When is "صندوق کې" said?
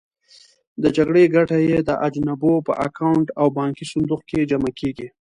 3.93-4.47